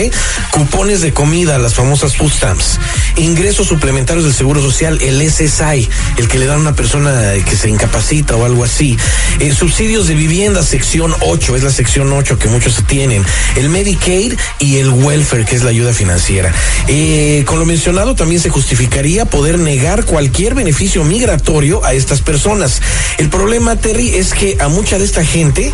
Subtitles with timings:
[0.51, 2.79] Cupones de comida, las famosas food stamps,
[3.15, 7.55] ingresos suplementarios del Seguro Social, el SSI, el que le dan a una persona que
[7.55, 8.97] se incapacita o algo así,
[9.39, 13.23] eh, subsidios de vivienda, sección 8, es la sección 8 que muchos tienen,
[13.55, 16.53] el Medicaid y el welfare, que es la ayuda financiera.
[16.87, 22.81] Eh, con lo mencionado, también se justificaría poder negar cualquier beneficio migratorio a estas personas.
[23.17, 25.71] El problema, Terry, es que a mucha de esta gente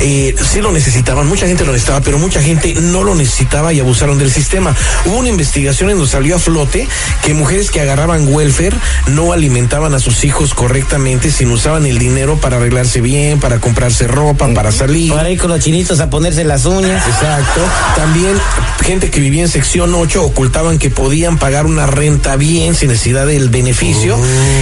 [0.00, 3.80] eh, sí lo necesitaban, mucha gente lo necesitaba, pero mucha gente no lo necesitaba y
[3.80, 4.74] abusaron del sistema.
[5.04, 6.88] Hubo una investigación en donde salió a flote
[7.22, 8.76] que mujeres que agarraban welfare
[9.08, 14.06] no alimentaban a sus hijos correctamente, sino usaban el dinero para arreglarse bien, para comprarse
[14.06, 15.12] ropa, para salir.
[15.12, 17.06] Para ir con los chinitos a ponerse las uñas.
[17.06, 17.60] Exacto.
[17.96, 18.36] También
[18.82, 23.26] gente que vivía en sección 8 ocultaban que podían pagar una renta bien sin necesidad
[23.26, 24.18] del beneficio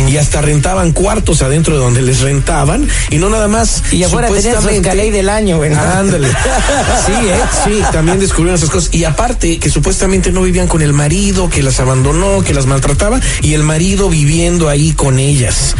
[0.08, 3.82] y hasta rentaban cuartos adentro de donde les rentaban y no nada más.
[3.92, 5.72] Y afuera tenían su escalé año, güey.
[5.72, 6.28] Ándale.
[6.28, 7.40] Sí, ¿eh?
[7.64, 8.94] Sí, también descubrieron esas cosas.
[8.94, 13.20] Y aparte, que supuestamente no vivían con el marido, que las abandonó, que las maltrataba,
[13.42, 15.74] y el marido viviendo ahí con ellas.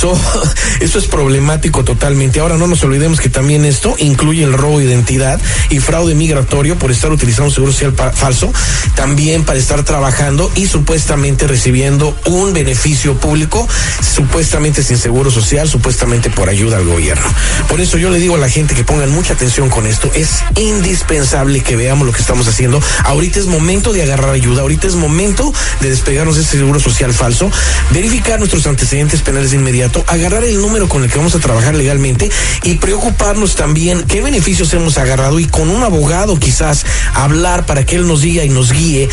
[0.00, 0.18] So,
[0.80, 2.40] eso es problemático totalmente.
[2.40, 5.38] Ahora no nos olvidemos que también esto incluye el robo de identidad
[5.68, 8.50] y fraude migratorio por estar utilizando un seguro social falso,
[8.94, 13.68] también para estar trabajando y supuestamente recibiendo un beneficio público,
[14.14, 17.26] supuestamente sin seguro social, supuestamente por ayuda al gobierno.
[17.68, 20.10] Por eso yo le digo a la gente que pongan mucha atención con esto.
[20.14, 22.80] Es indispensable que veamos lo que estamos haciendo.
[23.04, 24.62] Ahorita es momento de agarrar ayuda.
[24.62, 27.50] Ahorita es momento de despegarnos de este seguro social falso,
[27.90, 29.58] verificar nuestros antecedentes penales de
[30.06, 32.30] agarrar el número con el que vamos a trabajar legalmente
[32.62, 36.84] y preocuparnos también qué beneficios hemos agarrado y con un abogado quizás
[37.14, 39.08] hablar para que él nos diga y nos guíe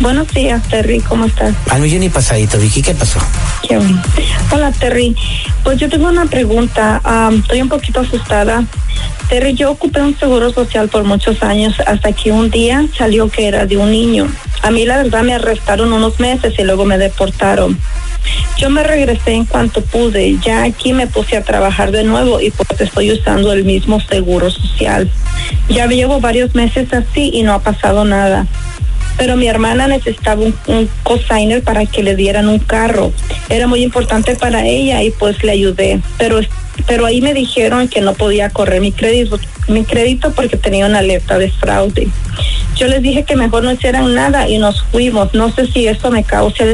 [0.00, 1.54] Buenos días, Terry, ¿cómo estás?
[1.70, 3.20] Al millón y pasadito, Vicky, ¿qué pasó?
[3.66, 4.02] Qué bueno.
[4.50, 5.14] Hola, Terry.
[5.62, 7.00] Pues yo tengo una pregunta.
[7.04, 8.64] Am, estoy un poquito asustada.
[9.28, 13.46] Terry, yo ocupé un seguro social por muchos años hasta que un día salió que
[13.46, 14.26] era de un niño.
[14.62, 17.78] A mí la verdad me arrestaron unos meses y luego me deportaron.
[18.58, 20.38] Yo me regresé en cuanto pude.
[20.38, 24.50] Ya aquí me puse a trabajar de nuevo y pues estoy usando el mismo seguro
[24.50, 25.10] social.
[25.68, 28.46] Ya llevo varios meses así y no ha pasado nada.
[29.18, 33.12] Pero mi hermana necesitaba un, un cosigner para que le dieran un carro.
[33.48, 36.00] Era muy importante para ella y pues le ayudé.
[36.18, 36.40] Pero
[36.86, 40.98] pero ahí me dijeron que no podía correr mi crédito, mi crédito porque tenía una
[41.00, 42.08] alerta de fraude.
[42.76, 45.32] Yo les dije que mejor no hicieran nada y nos fuimos.
[45.32, 46.64] No sé si esto me causa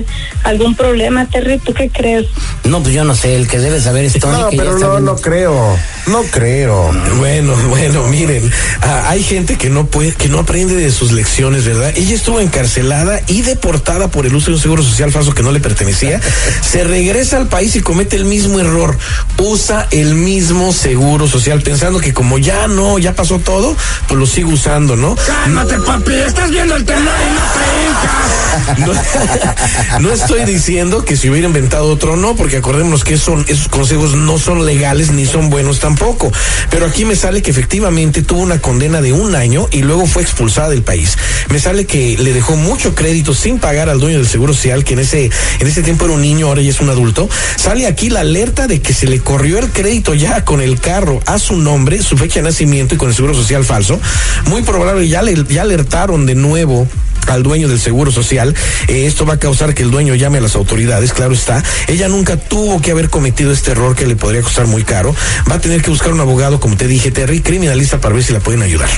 [0.42, 1.58] algún problema, Terry.
[1.58, 2.26] ¿Tú qué crees?
[2.64, 3.36] No, pues yo no sé.
[3.36, 4.40] El que debe saber es Tony.
[4.40, 5.78] No, que ya pero está no, viendo- no creo.
[6.08, 6.90] No creo.
[7.18, 8.50] Bueno, bueno, miren,
[8.82, 11.92] ah, hay gente que no puede, que no aprende de sus lecciones, ¿verdad?
[11.96, 15.52] Ella estuvo encarcelada y deportada por el uso de un seguro social falso que no
[15.52, 16.20] le pertenecía.
[16.68, 18.98] Se regresa al país y comete el mismo error.
[19.38, 23.76] Usa el mismo seguro social pensando que como ya no, ya pasó todo,
[24.08, 25.14] pues lo sigue usando, ¿no?
[25.14, 26.14] Cálmate, papi.
[26.14, 32.17] Estás viendo el temblor y no No, no estoy diciendo que si hubiera inventado otro
[32.17, 36.32] no, porque acordémonos que son, esos consejos no son legales ni son buenos tampoco.
[36.70, 40.23] Pero aquí me sale que efectivamente tuvo una condena de un año y luego fue
[40.23, 41.17] expulsada del país.
[41.50, 44.94] Me sale que le dejó mucho crédito sin pagar al dueño del seguro social, que
[44.94, 45.31] en ese,
[45.61, 47.28] en ese tiempo era un niño, ahora ya es un adulto.
[47.56, 51.20] Sale aquí la alerta de que se le corrió el crédito ya con el carro
[51.26, 54.00] a su nombre, su fecha de nacimiento y con el seguro social falso.
[54.46, 56.88] Muy probable ya le ya alertaron de nuevo
[57.28, 58.54] al dueño del seguro social.
[58.88, 61.62] Eh, esto va a causar que el dueño llame a las autoridades, claro está.
[61.88, 65.14] Ella nunca tuvo que haber cometido este error que le podría costar muy caro.
[65.50, 68.32] Va a tener que buscar un abogado, como te dije, Terry, criminalista para ver si
[68.32, 68.88] la pueden ayudar.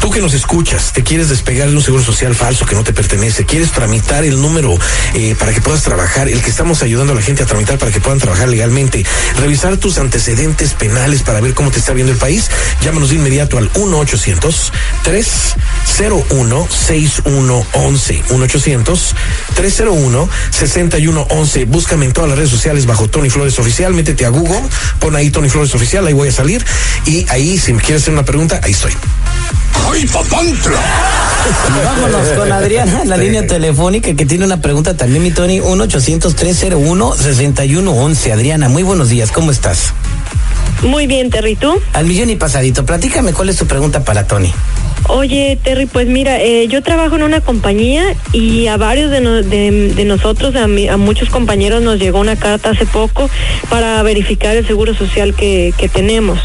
[0.00, 2.92] Tú que nos escuchas, te quieres despegar de un seguro social falso que no te
[2.92, 4.76] pertenece, quieres tramitar el número
[5.14, 7.92] eh, para que puedas trabajar, el que estamos ayudando a la gente a tramitar para
[7.92, 9.04] que puedan trabajar legalmente,
[9.38, 12.50] revisar tus antecedentes penales para ver cómo te está viendo el país,
[12.82, 14.72] llámanos de inmediato al 1 800
[15.04, 19.14] 301 6111 1 800
[19.54, 24.62] 301 6111 búscame en todas las redes sociales bajo Tony Flores Oficial métete a Google
[24.98, 26.64] pon ahí Tony Flores Oficial ahí voy a salir
[27.06, 28.92] y ahí si me quieres hacer una pregunta ahí estoy
[29.90, 30.80] ¡Ay, papantla!
[31.84, 35.60] Vámonos con Adriana en la línea telefónica que tiene una pregunta también, mi Tony.
[35.60, 38.32] 1-800-301-6111.
[38.32, 39.32] Adriana, muy buenos días.
[39.32, 39.94] ¿Cómo estás?
[40.82, 41.54] Muy bien, Terry.
[41.56, 41.78] ¿Tú?
[41.92, 42.84] Al millón y pasadito.
[42.84, 44.52] Platícame cuál es tu pregunta para Tony.
[45.08, 49.42] Oye, Terry, pues mira, eh, yo trabajo en una compañía y a varios de, no-
[49.42, 53.28] de- de nosotros, a, mi- a muchos compañeros nos llegó una carta hace poco
[53.68, 56.38] para verificar el seguro social que, que tenemos.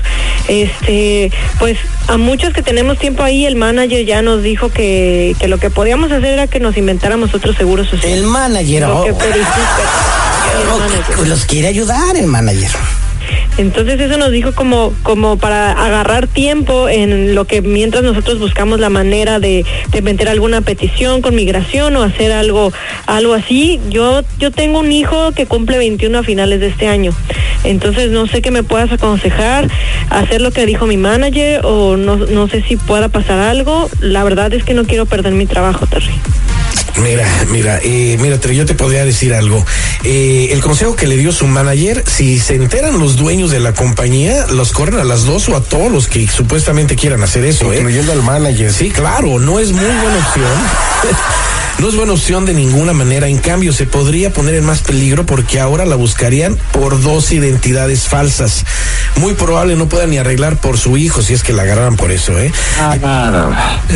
[0.47, 5.47] Este, pues a muchos que tenemos tiempo ahí, el manager ya nos dijo que, que
[5.47, 8.11] lo que podíamos hacer era que nos inventáramos otro seguro social.
[8.11, 8.81] El manager.
[8.83, 9.83] Lo oh, que verifica
[10.59, 11.27] el manager.
[11.27, 12.71] los quiere ayudar el manager.
[13.57, 18.79] Entonces eso nos dijo como, como para agarrar tiempo en lo que mientras nosotros buscamos
[18.79, 22.71] la manera de, de meter alguna petición con migración o hacer algo,
[23.07, 23.79] algo así.
[23.89, 27.13] Yo, yo tengo un hijo que cumple 21 a finales de este año.
[27.63, 29.67] Entonces no sé qué me puedas aconsejar,
[30.09, 33.89] hacer lo que dijo mi manager o no, no sé si pueda pasar algo.
[34.01, 36.13] La verdad es que no quiero perder mi trabajo, Terry.
[37.01, 39.65] Mira, mira, eh, mira, yo te podría decir algo.
[40.03, 43.73] Eh, el consejo que le dio su manager, si se enteran los dueños de la
[43.73, 47.71] compañía, los corren a las dos o a todos los que supuestamente quieran hacer eso,
[47.71, 47.77] ¿eh?
[47.77, 48.73] Incluyendo al manager.
[48.73, 50.51] Sí, claro, no es muy buena opción.
[51.79, 53.27] No es buena opción de ninguna manera.
[53.27, 58.07] En cambio, se podría poner en más peligro porque ahora la buscarían por dos identidades
[58.07, 58.65] falsas.
[59.17, 62.11] Muy probable no puedan ni arreglar por su hijo si es que la agarraran por
[62.11, 62.51] eso, ¿eh?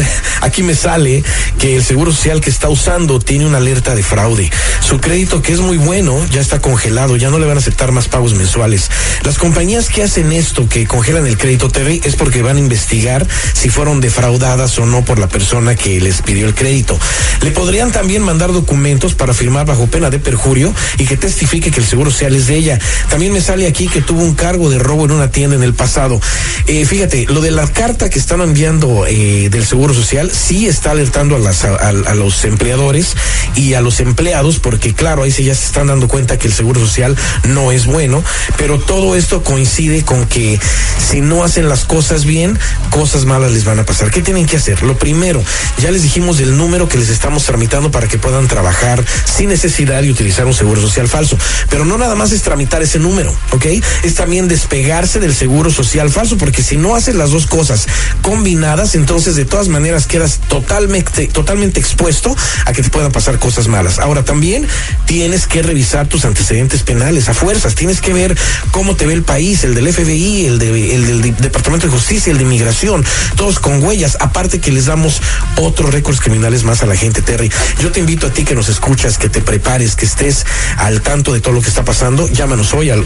[0.41, 1.23] Aquí me sale
[1.57, 4.51] que el seguro social que está usando tiene una alerta de fraude.
[4.91, 7.93] Su crédito, que es muy bueno, ya está congelado, ya no le van a aceptar
[7.93, 8.91] más pagos mensuales.
[9.23, 13.25] Las compañías que hacen esto, que congelan el crédito TV, es porque van a investigar
[13.53, 16.99] si fueron defraudadas o no por la persona que les pidió el crédito.
[17.41, 21.79] Le podrían también mandar documentos para firmar bajo pena de perjurio y que testifique que
[21.79, 22.77] el seguro social es de ella.
[23.09, 25.73] También me sale aquí que tuvo un cargo de robo en una tienda en el
[25.73, 26.19] pasado.
[26.67, 30.91] Eh, fíjate, lo de la carta que están enviando eh, del Seguro Social sí está
[30.91, 33.15] alertando a, las, a, a los empleadores
[33.55, 36.53] y a los empleados, porque claro, ahí sí ya se están dando cuenta que el
[36.53, 37.15] Seguro Social
[37.49, 38.23] no es bueno,
[38.57, 40.59] pero todo esto coincide con que
[40.97, 42.57] si no hacen las cosas bien,
[42.89, 44.11] cosas malas les van a pasar.
[44.11, 44.83] ¿Qué tienen que hacer?
[44.83, 45.43] Lo primero,
[45.77, 50.01] ya les dijimos el número que les estamos tramitando para que puedan trabajar sin necesidad
[50.01, 51.37] de utilizar un Seguro Social falso,
[51.69, 53.65] pero no nada más es tramitar ese número, ¿ok?
[54.03, 57.87] Es también despegarse del Seguro Social falso, porque si no haces las dos cosas
[58.21, 62.35] combinadas, entonces de todas maneras quedas totalmente, totalmente expuesto
[62.65, 63.99] a que te puedan pasar cosas malas.
[63.99, 64.67] Ahora también
[65.05, 68.37] tienes que revisar tus antecedentes penales a fuerzas, tienes que ver
[68.71, 72.31] cómo te ve el país, el del FBI, el, de, el del Departamento de Justicia,
[72.31, 75.21] el de Inmigración, todos con huellas, aparte que les damos
[75.57, 77.51] otros récords criminales más a la gente, Terry.
[77.81, 80.45] Yo te invito a ti que nos escuchas, que te prepares, que estés
[80.77, 82.27] al tanto de todo lo que está pasando.
[82.27, 83.05] Llámanos hoy al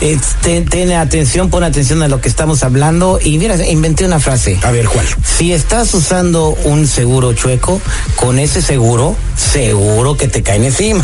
[0.00, 3.18] Eh, ten, ten atención, pon atención a lo que estamos hablando.
[3.22, 4.58] Y mira, inventé una frase.
[4.62, 5.06] A ver, ¿cuál?
[5.22, 7.80] Si estás usando un seguro chueco,
[8.16, 11.03] con ese seguro, seguro que te caen encima.